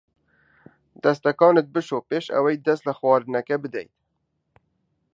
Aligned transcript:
دەستەکانت 1.03 1.65
بشۆ 1.73 1.99
پێش 2.09 2.25
ئەوەی 2.35 2.61
دەست 2.65 2.83
لە 2.87 2.93
خواردنەکە 2.99 3.55
بدەیت. 3.63 3.93